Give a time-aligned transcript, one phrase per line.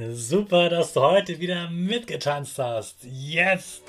[0.00, 2.98] Super, dass du heute wieder mitgetanzt hast.
[3.02, 3.82] Jetzt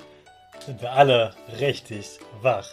[0.65, 2.67] sind wir alle richtig wach.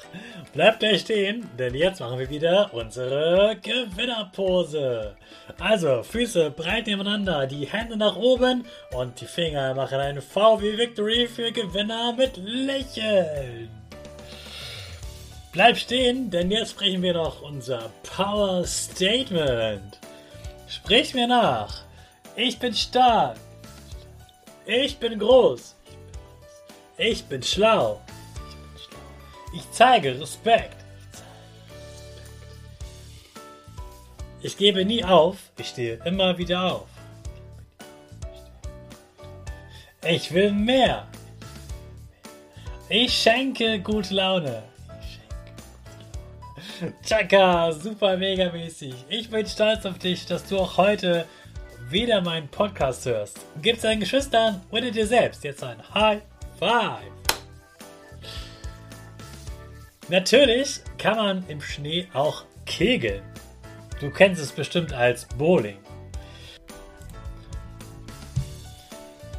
[0.55, 5.17] Bleibt gleich stehen, denn jetzt machen wir wieder unsere Gewinnerpose.
[5.61, 10.79] Also, Füße breit nebeneinander, die Hände nach oben und die Finger machen ein V wie
[10.79, 13.69] Victory für Gewinner mit Lächeln.
[15.53, 19.99] Bleib stehen, denn jetzt sprechen wir noch unser Power Statement.
[20.69, 21.87] Sprich mir nach.
[22.37, 23.39] Ich bin stark.
[24.67, 25.75] Ich bin groß.
[26.99, 28.03] Ich bin schlau.
[29.55, 30.77] Ich zeige Respekt.
[34.43, 35.39] Ich gebe nie auf.
[35.57, 36.89] Ich stehe immer wieder auf.
[40.07, 41.09] Ich will mehr.
[42.91, 44.63] Ich schenke gute Laune.
[47.03, 48.95] Chaka, super mega mäßig.
[49.09, 51.27] Ich bin stolz auf dich, dass du auch heute
[51.91, 53.39] wieder meinen Podcast hörst.
[53.63, 56.23] Gib deinen Geschwistern oder dir selbst jetzt ein High
[56.59, 57.13] Five.
[60.09, 63.23] Natürlich kann man im Schnee auch kegeln.
[64.01, 65.79] Du kennst es bestimmt als Bowling.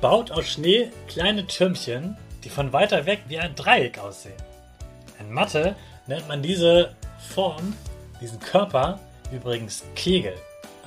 [0.02, 4.38] Baut aus Schnee kleine Türmchen, die von weiter weg wie ein Dreieck aussehen.
[5.20, 5.76] In Mathe
[6.06, 6.96] nennt man diese
[7.34, 7.74] Form,
[8.22, 9.00] diesen Körper
[9.32, 10.36] übrigens Kegel.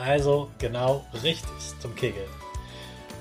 [0.01, 1.51] Also genau richtig
[1.81, 2.29] zum Kegeln.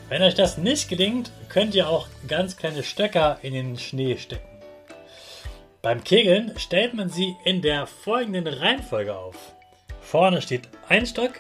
[0.08, 4.48] Wenn euch das nicht gelingt, könnt ihr auch ganz kleine Stöcker in den Schnee stecken.
[5.82, 9.36] Beim Kegeln stellt man sie in der folgenden Reihenfolge auf.
[10.02, 11.34] Vorne steht ein Stock,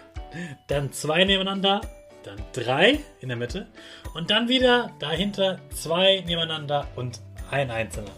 [0.68, 1.82] dann zwei nebeneinander,
[2.24, 3.68] dann drei in der Mitte
[4.14, 8.12] und dann wieder dahinter zwei nebeneinander und ein einzelner.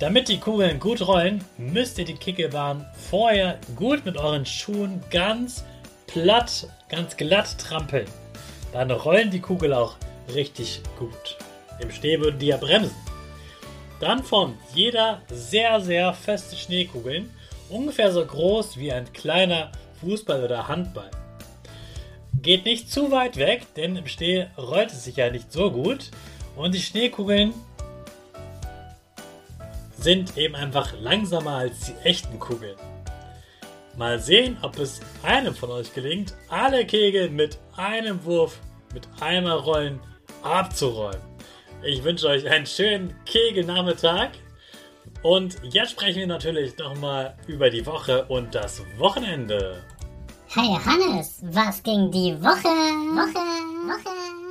[0.00, 5.64] Damit die Kugeln gut rollen, müsst ihr die Kegelbahn vorher gut mit euren Schuhen ganz
[6.08, 8.06] platt, ganz glatt trampeln.
[8.72, 9.94] Dann rollen die Kugel auch
[10.34, 11.38] richtig gut.
[11.80, 12.96] Im Schnee würden die ja bremsen.
[14.00, 17.30] Dann formt jeder sehr, sehr feste Schneekugeln,
[17.68, 21.10] ungefähr so groß wie ein kleiner Fußball oder Handball.
[22.42, 26.10] Geht nicht zu weit weg, denn im Schnee rollt es sich ja nicht so gut.
[26.56, 27.52] Und die Schneekugeln
[29.98, 32.76] sind eben einfach langsamer als die echten Kugeln.
[33.98, 38.60] Mal sehen, ob es einem von euch gelingt, alle Kegel mit einem Wurf,
[38.94, 39.98] mit einmal Rollen
[40.44, 41.20] abzurollen.
[41.82, 44.30] Ich wünsche euch einen schönen Kegelnachmittag.
[45.22, 49.82] Und jetzt sprechen wir natürlich nochmal über die Woche und das Wochenende.
[50.46, 52.68] Hey Hannes, was ging die Woche?
[52.68, 53.40] Woche,
[53.88, 54.47] Woche.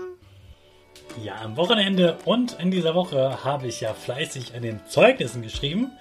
[1.23, 5.91] Ja, am Wochenende und in dieser Woche habe ich ja fleißig an den Zeugnissen geschrieben.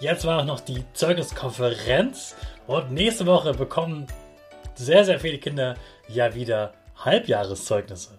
[0.00, 2.34] Jetzt war auch noch die Zeugniskonferenz
[2.66, 4.06] und nächste Woche bekommen
[4.74, 5.76] sehr, sehr viele Kinder
[6.08, 8.18] ja wieder Halbjahreszeugnisse.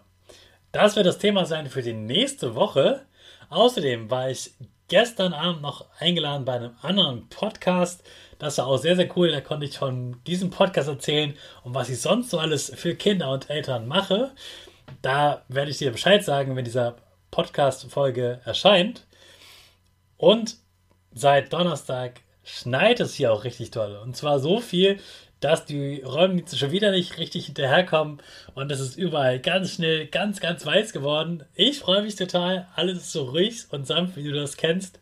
[0.71, 3.05] Das wird das Thema sein für die nächste Woche.
[3.49, 4.51] Außerdem war ich
[4.87, 8.03] gestern Abend noch eingeladen bei einem anderen Podcast.
[8.37, 9.31] Das war auch sehr, sehr cool.
[9.31, 11.33] Da konnte ich von diesem Podcast erzählen
[11.63, 14.31] und was ich sonst so alles für Kinder und Eltern mache.
[15.01, 16.95] Da werde ich dir Bescheid sagen, wenn dieser
[17.31, 19.05] Podcast-Folge erscheint.
[20.17, 20.57] Und
[21.13, 23.99] seit Donnerstag schneit es hier auch richtig toll.
[24.03, 24.99] Und zwar so viel,
[25.39, 28.21] dass die Räumdienste schon wieder nicht richtig hinterherkommen
[28.55, 31.43] und es ist überall ganz schnell ganz, ganz weiß geworden.
[31.53, 32.67] Ich freue mich total.
[32.75, 34.99] Alles ist so ruhig und sanft, wie du das kennst.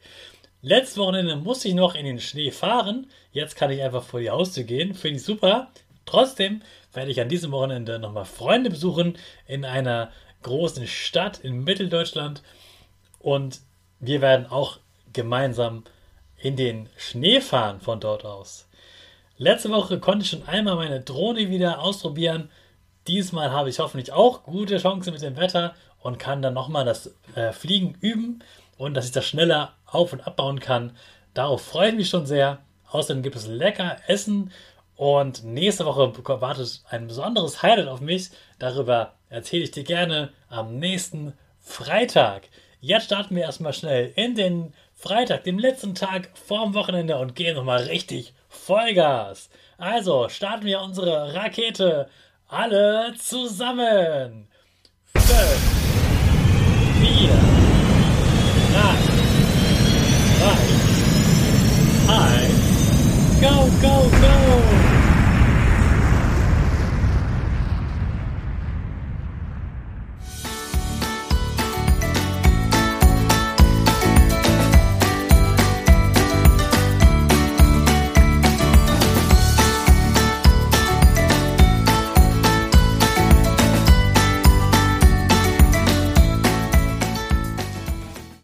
[0.63, 3.07] Letztes Wochenende musste ich noch in den Schnee fahren.
[3.31, 4.95] Jetzt kann ich einfach vor die Haustür gehen.
[4.95, 5.71] Finde ich super.
[6.05, 6.61] Trotzdem
[6.93, 9.17] werde ich an diesem Wochenende nochmal Freunde besuchen
[9.47, 10.11] in einer
[10.43, 12.41] großen Stadt in Mitteldeutschland
[13.19, 13.61] und
[13.99, 14.79] wir werden auch
[15.13, 15.83] gemeinsam
[16.37, 18.67] in den Schnee fahren von dort aus.
[19.37, 22.49] Letzte Woche konnte ich schon einmal meine Drohne wieder ausprobieren.
[23.07, 27.15] Diesmal habe ich hoffentlich auch gute Chancen mit dem Wetter und kann dann nochmal das
[27.35, 28.43] äh, Fliegen üben
[28.77, 30.95] und dass ich das schneller auf- und abbauen kann.
[31.33, 32.59] Darauf freue ich mich schon sehr.
[32.91, 34.51] Außerdem gibt es lecker Essen
[35.01, 38.29] und nächste Woche wartet ein besonderes Highlight auf mich.
[38.59, 42.43] Darüber erzähle ich dir gerne am nächsten Freitag.
[42.81, 47.55] Jetzt starten wir erstmal schnell in den Freitag, dem letzten Tag vorm Wochenende und gehen
[47.55, 49.49] nochmal richtig Vollgas.
[49.79, 52.07] Also starten wir unsere Rakete
[52.47, 54.49] alle zusammen.
[55.15, 55.25] 5,
[57.01, 57.27] 4,
[58.71, 58.85] 3,
[62.05, 64.40] 2, 1, go, go, go!